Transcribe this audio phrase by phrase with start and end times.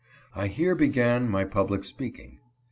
[0.35, 2.39] I here began my public speaking.